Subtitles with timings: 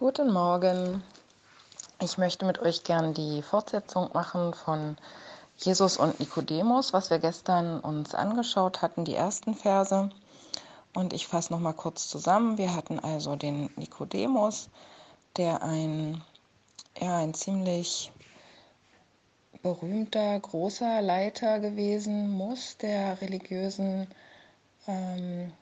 [0.00, 1.02] Guten Morgen.
[2.00, 4.96] Ich möchte mit euch gern die Fortsetzung machen von
[5.58, 10.08] Jesus und Nikodemus, was wir gestern uns angeschaut hatten, die ersten Verse.
[10.94, 12.56] Und ich fasse noch mal kurz zusammen.
[12.56, 14.70] Wir hatten also den Nikodemus,
[15.36, 16.24] der ein,
[16.98, 18.10] ja, ein ziemlich
[19.60, 24.06] berühmter, großer Leiter gewesen muss der religiösen
[24.88, 25.52] ähm,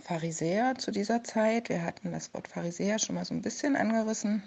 [0.00, 1.68] Pharisäer zu dieser Zeit.
[1.68, 4.42] Wir hatten das Wort Pharisäer schon mal so ein bisschen angerissen.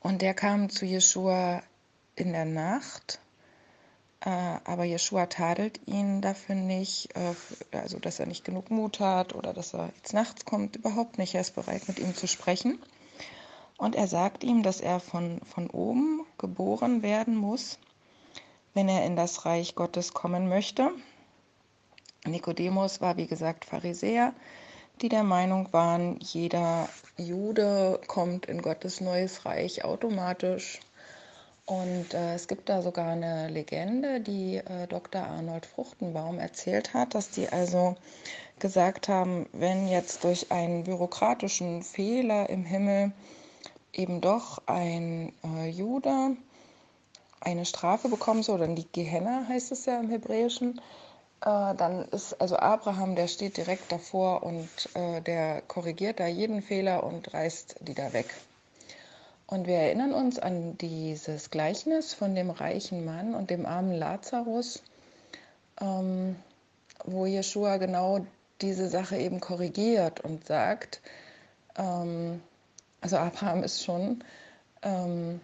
[0.00, 1.62] Und der kam zu Jeschua
[2.16, 3.20] in der Nacht,
[4.20, 7.34] äh, aber Jeschua tadelt ihn dafür nicht, äh,
[7.76, 11.34] also dass er nicht genug Mut hat oder dass er jetzt nachts kommt, überhaupt nicht.
[11.34, 12.78] Er ist bereit, mit ihm zu sprechen.
[13.78, 17.78] Und er sagt ihm, dass er von, von oben geboren werden muss,
[18.74, 20.92] wenn er in das Reich Gottes kommen möchte.
[22.24, 24.32] Nikodemus war, wie gesagt, Pharisäer,
[25.00, 30.80] die der Meinung waren, jeder Jude kommt in Gottes neues Reich automatisch.
[31.66, 35.22] Und äh, es gibt da sogar eine Legende, die äh, Dr.
[35.22, 37.96] Arnold Fruchtenbaum erzählt hat, dass die also
[38.58, 43.12] gesagt haben, wenn jetzt durch einen bürokratischen Fehler im Himmel
[43.92, 46.36] eben doch ein äh, Jude
[47.40, 50.80] eine Strafe bekommen soll, oder die Gehenna heißt es ja im Hebräischen,
[51.42, 56.62] äh, dann ist also Abraham, der steht direkt davor und äh, der korrigiert da jeden
[56.62, 58.26] Fehler und reißt die da weg.
[59.46, 64.82] Und wir erinnern uns an dieses Gleichnis von dem reichen Mann und dem armen Lazarus,
[65.80, 66.36] ähm,
[67.04, 68.24] wo Jeshua genau
[68.60, 71.02] diese Sache eben korrigiert und sagt,
[71.76, 72.40] ähm,
[73.00, 74.22] also Abraham ist schon
[74.82, 75.40] ähm,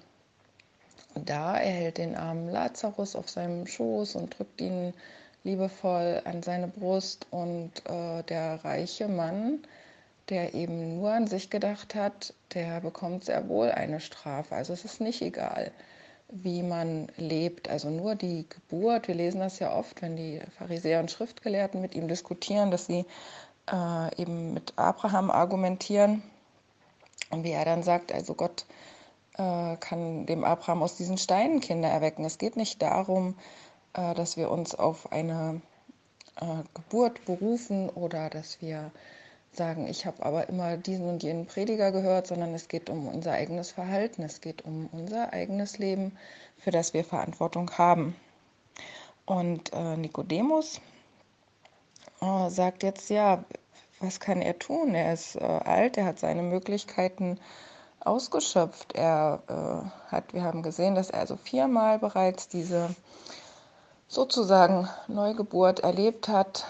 [1.25, 4.95] da, er hält den armen Lazarus auf seinem Schoß und drückt ihn
[5.45, 9.61] liebevoll an seine Brust und äh, der reiche Mann,
[10.29, 14.55] der eben nur an sich gedacht hat, der bekommt sehr wohl eine Strafe.
[14.55, 15.73] Also es ist nicht egal,
[16.29, 17.69] wie man lebt.
[17.69, 21.95] Also nur die Geburt, wir lesen das ja oft, wenn die Pharisäer und Schriftgelehrten mit
[21.95, 23.07] ihm diskutieren, dass sie
[23.71, 26.23] äh, eben mit Abraham argumentieren
[27.31, 28.67] und wie er dann sagt, also Gott
[29.37, 32.25] äh, kann dem Abraham aus diesen Steinen Kinder erwecken.
[32.25, 33.35] Es geht nicht darum,
[33.99, 35.61] äh, dass wir uns auf eine
[36.41, 38.93] äh, Geburt berufen oder dass wir
[39.53, 43.33] sagen, ich habe aber immer diesen und jenen Prediger gehört, sondern es geht um unser
[43.33, 46.17] eigenes Verhalten, es geht um unser eigenes Leben,
[46.59, 48.15] für das wir Verantwortung haben.
[49.27, 50.81] Und äh, Nikodemus
[52.21, 53.45] äh, sagt jetzt, ja,
[54.01, 54.95] was kann er tun?
[54.95, 57.41] Er ist äh, alt, er hat seine Möglichkeiten
[58.01, 58.95] ausgeschöpft.
[58.95, 62.95] Er äh, hat, wir haben gesehen, dass er also viermal bereits diese
[64.09, 66.65] sozusagen Neugeburt erlebt hat.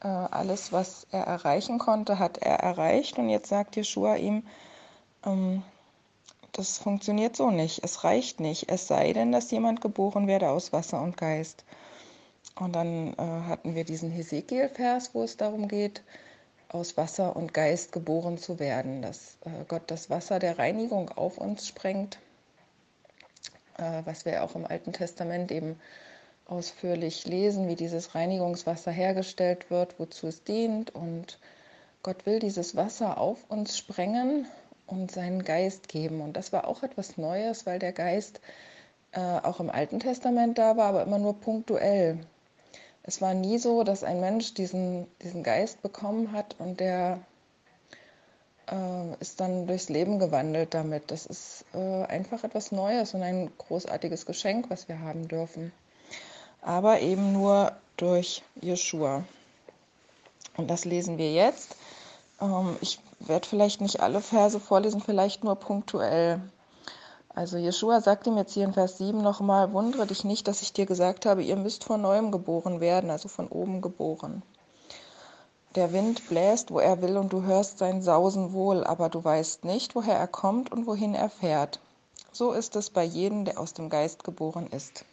[0.00, 3.18] Äh, alles, was er erreichen konnte, hat er erreicht.
[3.18, 4.44] Und jetzt sagt Jeschua ihm,
[5.26, 5.62] ähm,
[6.52, 7.82] das funktioniert so nicht.
[7.82, 8.70] Es reicht nicht.
[8.70, 11.64] Es sei denn, dass jemand geboren werde aus Wasser und Geist.
[12.54, 16.02] Und dann äh, hatten wir diesen Hesekiel-Vers, wo es darum geht,
[16.68, 21.38] aus Wasser und Geist geboren zu werden, dass äh, Gott das Wasser der Reinigung auf
[21.38, 22.18] uns sprengt,
[23.78, 25.80] äh, was wir auch im Alten Testament eben
[26.46, 30.94] ausführlich lesen, wie dieses Reinigungswasser hergestellt wird, wozu es dient.
[30.94, 31.38] Und
[32.02, 34.46] Gott will dieses Wasser auf uns sprengen
[34.86, 36.20] und seinen Geist geben.
[36.20, 38.40] Und das war auch etwas Neues, weil der Geist
[39.12, 42.18] äh, auch im Alten Testament da war, aber immer nur punktuell.
[43.02, 47.20] Es war nie so, dass ein Mensch diesen, diesen Geist bekommen hat und der
[48.70, 51.10] äh, ist dann durchs Leben gewandelt damit.
[51.10, 55.72] Das ist äh, einfach etwas Neues und ein großartiges Geschenk, was wir haben dürfen
[56.64, 59.24] aber eben nur durch Jeshua.
[60.56, 61.76] Und das lesen wir jetzt.
[62.40, 66.40] Ähm, ich werde vielleicht nicht alle Verse vorlesen, vielleicht nur punktuell.
[67.34, 70.72] Also Jeshua sagt ihm jetzt hier in Vers 7 nochmal, wundere dich nicht, dass ich
[70.72, 74.42] dir gesagt habe, ihr müsst von neuem geboren werden, also von oben geboren.
[75.74, 79.64] Der Wind bläst, wo er will, und du hörst sein Sausen wohl, aber du weißt
[79.64, 81.80] nicht, woher er kommt und wohin er fährt.
[82.30, 85.04] So ist es bei jedem, der aus dem Geist geboren ist.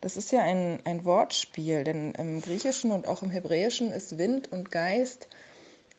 [0.00, 4.52] Das ist ja ein, ein Wortspiel, denn im Griechischen und auch im Hebräischen ist Wind
[4.52, 5.26] und Geist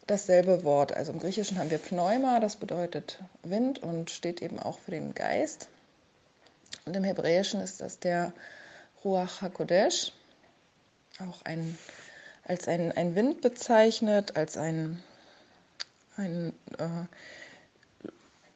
[0.08, 0.94] dasselbe Wort.
[0.94, 5.14] Also im Griechischen haben wir Pneuma, das bedeutet Wind und steht eben auch für den
[5.14, 5.68] Geist.
[6.86, 8.34] Und im Hebräischen ist das der
[9.04, 10.14] Ruach HaKodesh,
[11.20, 11.78] auch ein,
[12.46, 15.04] als ein, ein Wind bezeichnet, als ein,
[16.16, 17.06] ein äh,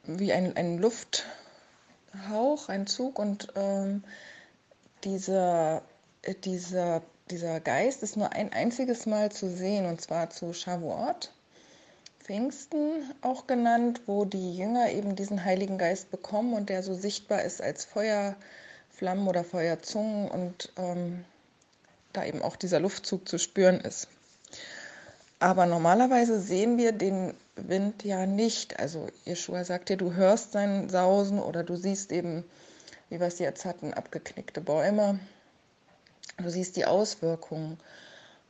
[0.04, 4.04] wie ein, ein Lufthauch, ein Zug und ähm,
[5.04, 5.82] dieser,
[6.22, 11.30] äh, dieser, dieser Geist ist nur ein einziges Mal zu sehen, und zwar zu Shavuot,
[12.20, 17.42] Pfingsten auch genannt, wo die Jünger eben diesen Heiligen Geist bekommen und der so sichtbar
[17.42, 21.24] ist als Feuerflammen oder Feuerzungen und ähm,
[22.14, 24.08] da eben auch dieser Luftzug zu spüren ist.
[25.38, 28.78] Aber normalerweise sehen wir den Wind ja nicht.
[28.80, 32.44] Also Yeshua sagt dir, du hörst seinen Sausen oder du siehst eben,
[33.08, 35.20] wie wir es jetzt hatten, abgeknickte Bäume.
[36.38, 37.78] Du siehst die Auswirkungen.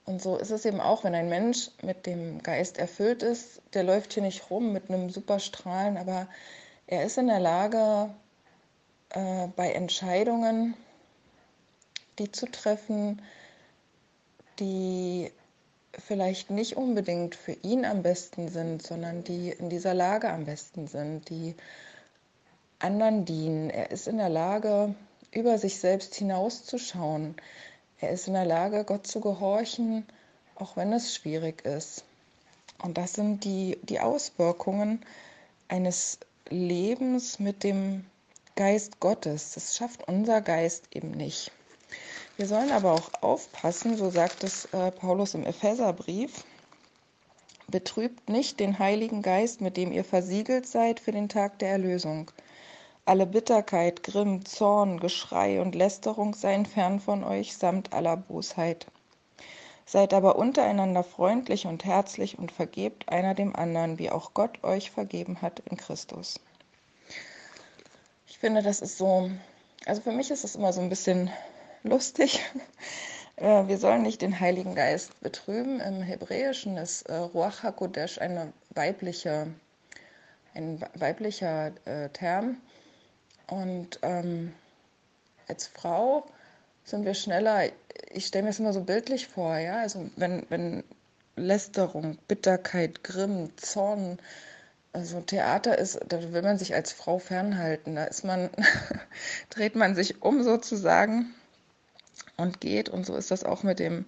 [0.04, 3.84] Und so ist es eben auch, wenn ein Mensch mit dem Geist erfüllt ist, der
[3.84, 6.28] läuft hier nicht rum mit einem Superstrahlen, aber
[6.86, 8.10] er ist in der Lage,
[9.10, 10.74] äh, bei Entscheidungen
[12.18, 13.22] die zu treffen,
[14.58, 15.30] die
[15.98, 20.86] vielleicht nicht unbedingt für ihn am besten sind, sondern die in dieser Lage am besten
[20.86, 21.54] sind, die
[22.78, 23.70] anderen dienen.
[23.70, 24.94] Er ist in der Lage,
[25.32, 27.36] über sich selbst hinauszuschauen.
[28.00, 30.06] Er ist in der Lage, Gott zu gehorchen,
[30.56, 32.04] auch wenn es schwierig ist.
[32.82, 35.04] Und das sind die, die Auswirkungen
[35.68, 36.18] eines
[36.48, 38.04] Lebens mit dem
[38.56, 39.52] Geist Gottes.
[39.54, 41.50] Das schafft unser Geist eben nicht.
[42.36, 46.44] Wir sollen aber auch aufpassen, so sagt es äh, Paulus im Epheserbrief,
[47.68, 52.30] betrübt nicht den Heiligen Geist, mit dem ihr versiegelt seid für den Tag der Erlösung.
[53.06, 58.86] Alle Bitterkeit, Grimm, Zorn, Geschrei und Lästerung seien fern von euch samt aller Bosheit.
[59.84, 64.90] Seid aber untereinander freundlich und herzlich und vergebt einer dem anderen, wie auch Gott euch
[64.90, 66.40] vergeben hat in Christus.
[68.26, 69.30] Ich finde, das ist so,
[69.84, 71.30] also für mich ist es immer so ein bisschen
[71.82, 72.40] lustig.
[73.36, 75.80] Äh, wir sollen nicht den Heiligen Geist betrüben.
[75.80, 79.48] Im Hebräischen ist äh, Ruach HaKodesh eine weibliche,
[80.54, 82.58] ein weiblicher äh, Term.
[83.46, 84.52] Und ähm,
[85.48, 86.26] als Frau
[86.84, 87.64] sind wir schneller,
[88.10, 90.84] ich stelle mir es immer so bildlich vor, ja, also wenn, wenn
[91.36, 94.18] Lästerung, Bitterkeit, Grimm, Zorn,
[94.92, 97.96] also Theater ist, da will man sich als Frau fernhalten.
[97.96, 98.50] Da ist man,
[99.50, 101.34] dreht man sich um sozusagen
[102.36, 102.88] und geht.
[102.88, 104.04] Und so ist das auch mit dem,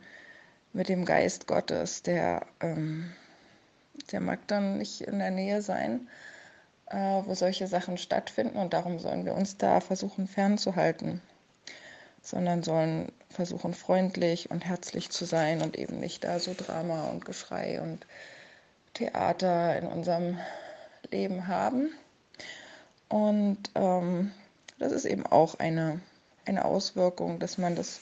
[0.73, 2.03] mit dem Geist Gottes.
[2.03, 3.13] Der, ähm,
[4.13, 6.09] der mag dann nicht in der Nähe sein
[6.87, 8.59] äh, wo solche Sachen stattfinden.
[8.59, 11.21] Und darum sollen wir uns da versuchen fernzuhalten,
[12.23, 17.25] sondern sollen versuchen freundlich und herzlich zu sein und eben nicht da so Drama und
[17.25, 18.07] Geschrei und
[18.95, 20.39] Theater in unserem
[21.11, 21.91] Leben haben.
[23.09, 24.33] Und ähm,
[24.79, 26.01] das ist eben auch eine,
[26.45, 28.01] eine Auswirkung, dass man das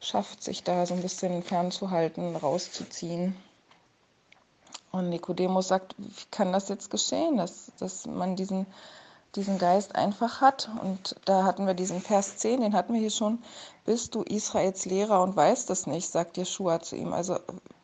[0.00, 3.34] schafft, sich da so ein bisschen fernzuhalten, rauszuziehen.
[4.98, 8.66] Und Nikodemus sagt, wie kann das jetzt geschehen, dass, dass man diesen,
[9.34, 10.70] diesen Geist einfach hat?
[10.82, 13.42] Und da hatten wir diesen Vers 10, den hatten wir hier schon.
[13.84, 17.12] Bist du Israels Lehrer und weißt es nicht, sagt Jeschua zu ihm.
[17.12, 17.38] Also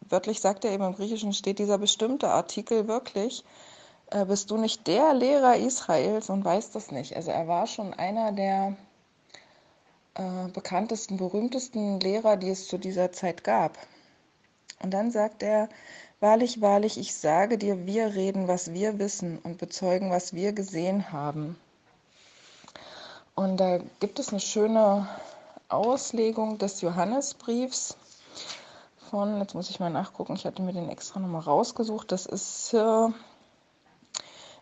[0.09, 3.45] wörtlich sagt er eben im Griechischen steht dieser bestimmte Artikel wirklich.
[4.11, 7.17] Äh, bist du nicht der Lehrer Israels und weißt das nicht?
[7.17, 8.77] Also er war schon einer der
[10.15, 13.79] äh, bekanntesten, berühmtesten Lehrer, die es zu dieser Zeit gab.
[14.83, 15.69] Und dann sagt er,
[16.21, 21.13] Wahrlich, wahrlich, ich sage dir, wir reden, was wir wissen und bezeugen, was wir gesehen
[21.13, 21.57] haben.
[23.35, 25.09] Und da gibt es eine schöne
[25.69, 27.97] Auslegung des Johannesbriefs
[29.11, 32.69] von, jetzt muss ich mal nachgucken, ich hatte mir den extra nochmal rausgesucht, das ist
[32.69, 33.13] Sir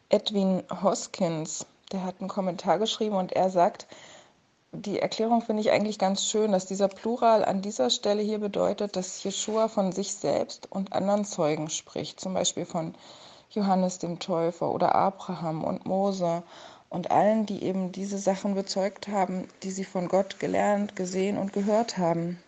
[0.09, 3.87] Edwin Hoskins, der hat einen Kommentar geschrieben und er sagt,
[4.73, 8.97] die Erklärung finde ich eigentlich ganz schön, dass dieser Plural an dieser Stelle hier bedeutet,
[8.97, 12.95] dass Jeschua von sich selbst und anderen Zeugen spricht, zum Beispiel von
[13.51, 16.43] Johannes dem Täufer oder Abraham und Mose
[16.89, 21.53] und allen, die eben diese Sachen bezeugt haben, die sie von Gott gelernt, gesehen und
[21.53, 22.43] gehört haben.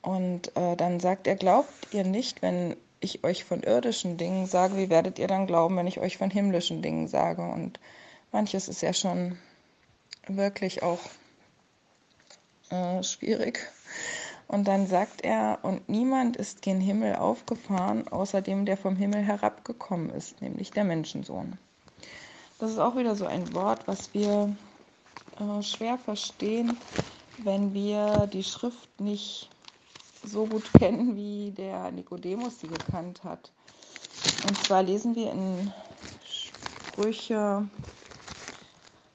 [0.00, 4.78] Und äh, dann sagt er, glaubt ihr nicht, wenn ich euch von irdischen Dingen sage,
[4.78, 7.42] wie werdet ihr dann glauben, wenn ich euch von himmlischen Dingen sage?
[7.42, 7.78] Und
[8.32, 9.36] manches ist ja schon
[10.28, 11.00] wirklich auch
[12.70, 13.60] äh, schwierig.
[14.46, 19.22] Und dann sagt er, und niemand ist gen Himmel aufgefahren, außer dem, der vom Himmel
[19.22, 21.58] herabgekommen ist, nämlich der Menschensohn.
[22.58, 24.56] Das ist auch wieder so ein Wort, was wir
[25.38, 26.76] äh, schwer verstehen,
[27.38, 29.50] wenn wir die Schrift nicht
[30.24, 33.52] so gut kennen, wie der Nikodemus sie gekannt hat.
[34.48, 35.72] Und zwar lesen wir in
[36.24, 37.68] Sprüche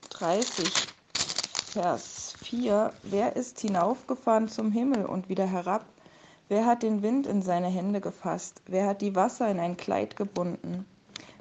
[0.10, 0.93] 30,
[1.74, 2.94] Vers 4.
[3.01, 5.84] Wer ist hinaufgefahren zum Himmel und wieder herab?
[6.48, 8.62] Wer hat den Wind in seine Hände gefasst?
[8.68, 10.86] Wer hat die Wasser in ein Kleid gebunden?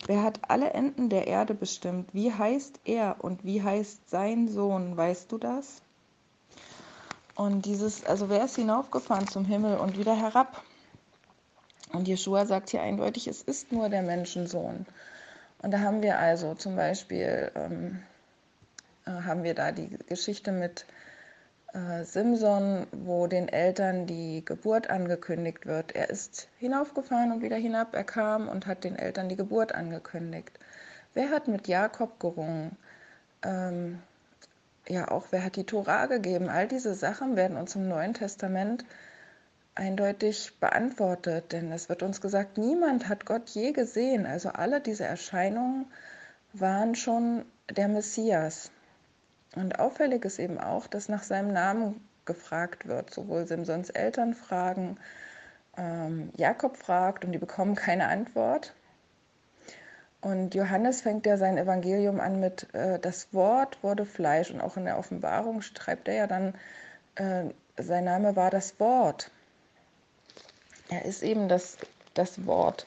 [0.06, 2.14] Wer hat alle Enden der Erde bestimmt?
[2.14, 4.96] Wie heißt er und wie heißt sein Sohn?
[4.96, 5.82] Weißt du das?
[7.34, 10.62] Und dieses, also wer ist hinaufgefahren zum Himmel und wieder herab?
[11.92, 14.86] Und Jeshua sagt hier eindeutig, es ist nur der Menschensohn.
[15.58, 18.11] Und da haben wir also zum Beispiel, ähm, äh,
[19.06, 20.86] haben wir da die Geschichte mit
[21.72, 25.94] äh, Simson, wo den Eltern die Geburt angekündigt wird.
[25.94, 30.58] Er ist hinaufgefahren und wieder hinab, er kam und hat den Eltern die Geburt angekündigt.
[31.14, 32.76] Wer hat mit Jakob gerungen?
[33.42, 34.00] Ähm,
[34.88, 36.48] ja, auch wer hat die Tora gegeben?
[36.48, 38.84] All diese Sachen werden uns im Neuen Testament
[39.74, 44.26] eindeutig beantwortet, denn es wird uns gesagt, niemand hat Gott je gesehen.
[44.26, 45.86] Also alle diese Erscheinungen
[46.52, 48.70] waren schon der Messias.
[49.54, 53.12] Und auffällig ist eben auch, dass nach seinem Namen gefragt wird.
[53.12, 54.98] Sowohl Simsons Eltern fragen,
[55.76, 58.74] ähm, Jakob fragt und die bekommen keine Antwort.
[60.20, 64.50] Und Johannes fängt ja sein Evangelium an mit, äh, das Wort wurde Fleisch.
[64.50, 66.54] Und auch in der Offenbarung schreibt er ja dann,
[67.16, 67.44] äh,
[67.76, 69.30] sein Name war das Wort.
[70.88, 71.76] Er ist eben das,
[72.14, 72.86] das Wort.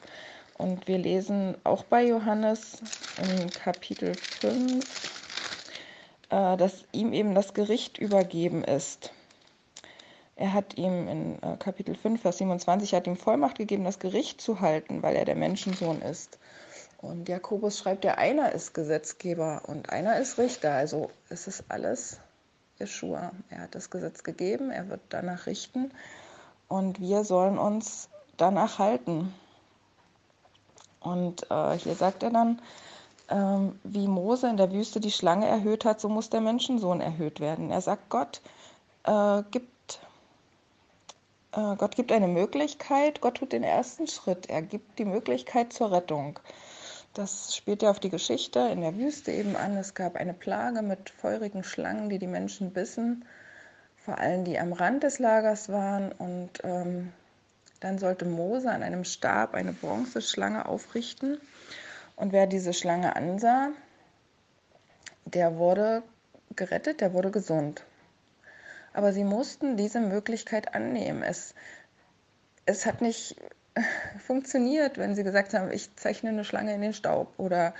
[0.56, 2.78] Und wir lesen auch bei Johannes
[3.18, 5.25] im Kapitel 5,
[6.30, 9.12] äh, dass ihm eben das Gericht übergeben ist.
[10.36, 14.40] Er hat ihm in äh, Kapitel 5, Vers 27, hat ihm Vollmacht gegeben, das Gericht
[14.40, 16.38] zu halten, weil er der Menschensohn ist.
[16.98, 20.72] Und Jakobus schreibt ja, einer ist Gesetzgeber und einer ist Richter.
[20.72, 22.20] Also es ist alles
[22.78, 23.32] Jeschua.
[23.48, 25.90] Er hat das Gesetz gegeben, er wird danach richten
[26.68, 29.32] und wir sollen uns danach halten.
[31.00, 32.60] Und äh, hier sagt er dann,
[33.28, 37.40] ähm, wie Mose in der Wüste die Schlange erhöht hat, so muss der Menschensohn erhöht
[37.40, 37.70] werden.
[37.70, 38.40] Er sagt, Gott
[39.04, 40.00] äh, gibt,
[41.52, 45.92] äh, Gott gibt eine Möglichkeit, Gott tut den ersten Schritt, er gibt die Möglichkeit zur
[45.92, 46.38] Rettung.
[47.14, 49.76] Das spielt ja auf die Geschichte in der Wüste eben an.
[49.76, 53.24] Es gab eine Plage mit feurigen Schlangen, die die Menschen bissen
[54.06, 56.12] vor allem die am Rand des Lagers waren.
[56.12, 57.12] Und ähm,
[57.80, 61.38] dann sollte Mose an einem Stab eine Bronzeschlange aufrichten.
[62.16, 63.70] Und wer diese Schlange ansah,
[65.26, 66.02] der wurde
[66.54, 67.84] gerettet, der wurde gesund.
[68.94, 71.22] Aber sie mussten diese Möglichkeit annehmen.
[71.22, 71.54] Es,
[72.64, 73.36] es hat nicht
[74.26, 77.74] funktioniert, wenn sie gesagt haben, ich zeichne eine Schlange in den Staub oder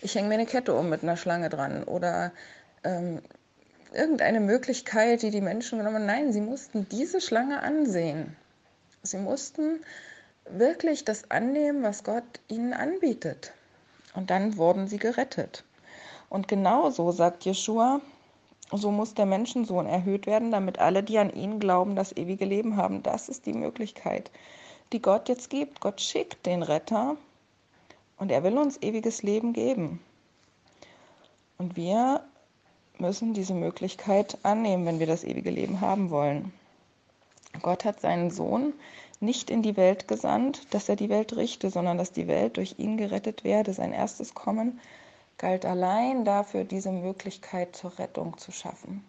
[0.00, 2.32] ich hänge mir eine Kette um mit einer Schlange dran oder
[2.84, 3.20] ähm,
[3.92, 6.06] irgendeine Möglichkeit, die die Menschen genommen haben.
[6.06, 8.36] Nein, sie mussten diese Schlange ansehen.
[9.02, 9.80] Sie mussten
[10.48, 13.52] wirklich das annehmen, was Gott ihnen anbietet.
[14.14, 15.64] Und dann wurden sie gerettet.
[16.28, 18.00] Und genauso sagt Jeshua,
[18.70, 22.76] so muss der Menschensohn erhöht werden, damit alle, die an ihn glauben, das ewige Leben
[22.76, 23.02] haben.
[23.02, 24.30] Das ist die Möglichkeit,
[24.92, 25.80] die Gott jetzt gibt.
[25.80, 27.16] Gott schickt den Retter
[28.16, 30.00] und er will uns ewiges Leben geben.
[31.58, 32.24] Und wir
[32.98, 36.52] müssen diese Möglichkeit annehmen, wenn wir das ewige Leben haben wollen.
[37.60, 38.72] Gott hat seinen Sohn
[39.22, 42.74] nicht in die Welt gesandt, dass er die Welt richte, sondern dass die Welt durch
[42.78, 43.72] ihn gerettet werde.
[43.72, 44.80] Sein erstes Kommen
[45.38, 49.04] galt allein dafür, diese Möglichkeit zur Rettung zu schaffen.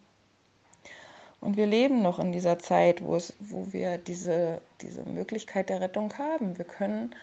[1.42, 5.82] Und wir leben noch in dieser Zeit, wo, es, wo wir diese, diese Möglichkeit der
[5.82, 6.58] Rettung haben.
[6.58, 7.14] Wir können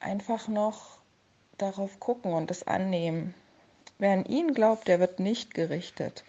[0.00, 0.98] einfach noch
[1.56, 3.34] darauf gucken und es annehmen.
[3.98, 6.24] Wer an ihn glaubt, der wird nicht gerichtet.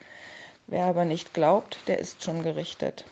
[0.68, 3.06] Wer aber nicht glaubt, der ist schon gerichtet.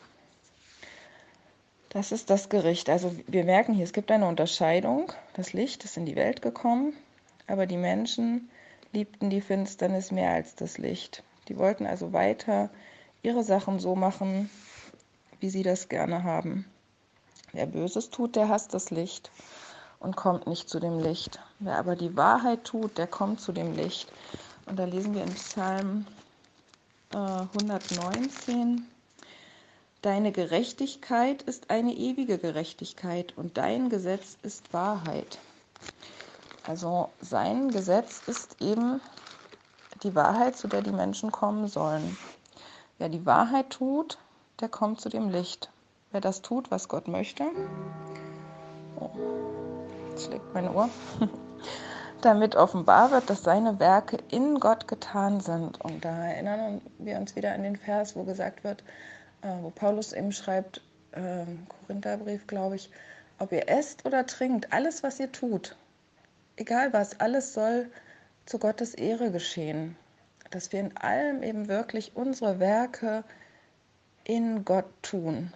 [1.95, 2.89] Das ist das Gericht.
[2.89, 5.13] Also wir merken hier, es gibt eine Unterscheidung.
[5.33, 6.91] Das Licht ist in die Welt gekommen,
[7.47, 8.49] aber die Menschen
[8.91, 11.23] liebten die Finsternis mehr als das Licht.
[11.47, 12.69] Die wollten also weiter
[13.23, 14.49] ihre Sachen so machen,
[15.39, 16.65] wie sie das gerne haben.
[17.53, 19.31] Wer Böses tut, der hasst das Licht
[19.99, 21.39] und kommt nicht zu dem Licht.
[21.59, 24.11] Wer aber die Wahrheit tut, der kommt zu dem Licht.
[24.65, 26.05] Und da lesen wir in Psalm
[27.13, 28.85] äh, 119,
[30.05, 35.39] Deine Gerechtigkeit ist eine ewige Gerechtigkeit und dein Gesetz ist Wahrheit.
[36.67, 39.01] Also sein Gesetz ist eben
[40.03, 42.15] die Wahrheit, zu der die Menschen kommen sollen.
[42.99, 44.19] Wer die Wahrheit tut,
[44.59, 45.71] der kommt zu dem Licht.
[46.11, 47.45] Wer das tut, was Gott möchte,
[48.99, 49.09] oh,
[50.15, 50.87] schlägt meine Uhr,
[52.21, 55.81] damit offenbar wird, dass seine Werke in Gott getan sind.
[55.81, 58.83] Und da erinnern wir uns wieder an den Vers, wo gesagt wird,
[59.61, 61.45] wo Paulus eben schreibt, äh,
[61.85, 62.89] Korintherbrief, glaube ich,
[63.39, 65.75] ob ihr esst oder trinkt, alles, was ihr tut,
[66.57, 67.89] egal was, alles soll
[68.45, 69.97] zu Gottes Ehre geschehen.
[70.51, 73.23] Dass wir in allem eben wirklich unsere Werke
[74.23, 75.51] in Gott tun.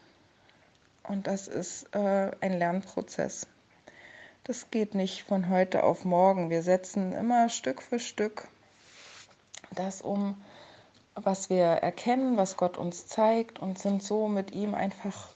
[1.03, 3.47] Und das ist äh, ein Lernprozess.
[4.43, 6.49] Das geht nicht von heute auf morgen.
[6.49, 8.47] Wir setzen immer Stück für Stück
[9.75, 10.35] das um,
[11.23, 15.29] was wir erkennen, was Gott uns zeigt und sind so mit ihm einfach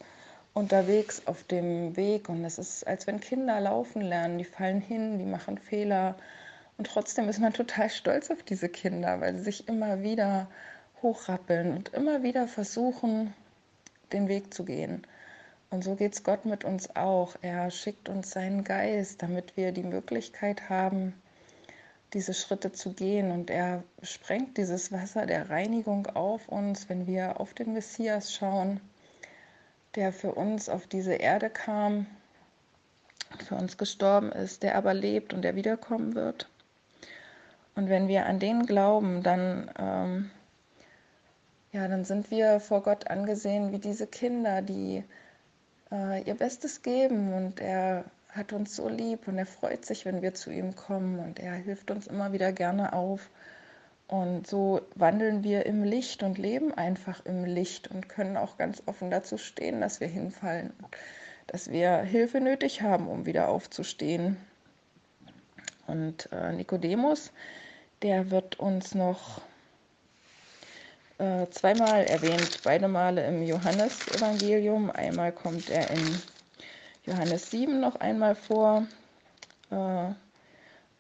[0.54, 5.18] unterwegs auf dem Weg und es ist, als wenn Kinder laufen lernen, die fallen hin,
[5.18, 6.16] die machen Fehler
[6.78, 10.48] und trotzdem ist man total stolz auf diese Kinder, weil sie sich immer wieder
[11.02, 13.34] hochrappeln und immer wieder versuchen,
[14.12, 15.06] den Weg zu gehen.
[15.70, 17.36] Und so geht es Gott mit uns auch.
[17.42, 21.14] Er schickt uns seinen Geist, damit wir die Möglichkeit haben,
[22.14, 23.32] diese Schritte zu gehen.
[23.32, 28.80] Und er sprengt dieses Wasser der Reinigung auf uns, wenn wir auf den Messias schauen
[29.96, 32.08] der für uns auf diese Erde kam,
[33.48, 36.50] für uns gestorben ist, der aber lebt und der wiederkommen wird.
[37.76, 40.32] Und wenn wir an den glauben, dann, ähm,
[41.72, 45.04] ja, dann sind wir vor Gott angesehen wie diese Kinder, die
[45.92, 48.06] äh, ihr Bestes geben und er
[48.36, 51.54] hat uns so lieb und er freut sich, wenn wir zu ihm kommen und er
[51.54, 53.30] hilft uns immer wieder gerne auf.
[54.08, 58.84] Und so wandeln wir im Licht und leben einfach im Licht und können auch ganz
[58.86, 60.74] offen dazu stehen, dass wir hinfallen,
[61.48, 64.38] dass wir Hilfe nötig haben, um wieder aufzustehen.
[65.88, 67.32] Und äh, Nikodemus,
[68.02, 69.42] der wird uns noch
[71.18, 74.92] äh, zweimal erwähnt, beide Male im Johannesevangelium.
[74.92, 76.22] Einmal kommt er in
[77.06, 78.88] Johannes 7 noch einmal vor
[79.72, 80.12] äh,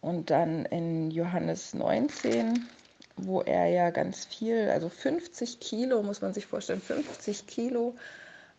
[0.02, 2.68] und dann in Johannes 19
[3.16, 7.96] wo er ja ganz viel, also 50 Kilo, muss man sich vorstellen, 50 Kilo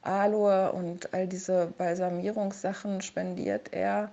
[0.02, 4.10] Aloe und all diese Balsamierungssachen spendiert er,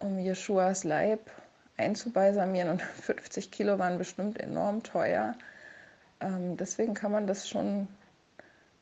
[0.00, 1.30] um Jeschuas Leib
[1.76, 2.70] einzubalsamieren.
[2.70, 5.34] Und 50 Kilo waren bestimmt enorm teuer.
[6.20, 7.88] Ähm, deswegen kann man das schon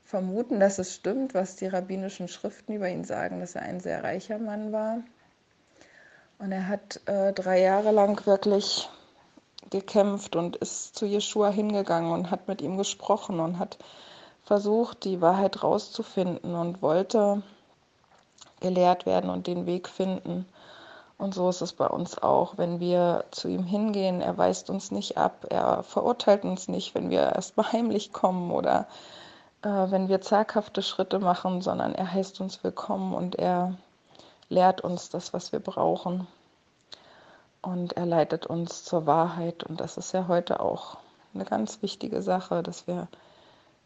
[0.08, 4.02] vermuten, dass es stimmt, was die rabbinischen Schriften über ihn sagen, dass er ein sehr
[4.02, 5.02] reicher Mann war.
[6.38, 8.88] Und er hat äh, drei Jahre lang wirklich
[9.68, 13.76] gekämpft und ist zu Jeshua hingegangen und hat mit ihm gesprochen und hat
[14.44, 17.42] versucht, die Wahrheit rauszufinden und wollte
[18.60, 20.46] gelehrt werden und den Weg finden.
[21.18, 24.22] Und so ist es bei uns auch, wenn wir zu ihm hingehen.
[24.22, 28.50] Er weist uns nicht ab, er verurteilt uns nicht, wenn wir erst mal heimlich kommen
[28.52, 28.86] oder
[29.62, 33.76] äh, wenn wir zaghafte Schritte machen, sondern er heißt uns willkommen und er
[34.48, 36.26] lehrt uns das, was wir brauchen
[37.62, 39.64] und er leitet uns zur Wahrheit.
[39.64, 40.98] Und das ist ja heute auch
[41.34, 43.08] eine ganz wichtige Sache, dass wir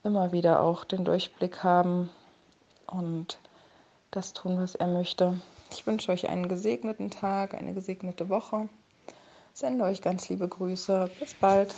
[0.04, 2.10] immer wieder auch den Durchblick haben
[2.86, 3.38] und
[4.10, 5.40] das tun, was er möchte.
[5.70, 8.68] Ich wünsche euch einen gesegneten Tag, eine gesegnete Woche.
[9.54, 11.10] Sende euch ganz liebe Grüße.
[11.18, 11.74] Bis bald.